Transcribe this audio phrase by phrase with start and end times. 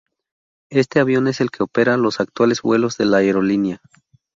[0.71, 3.81] Este avión es el que opera los actuales vuelos de la aerolínea.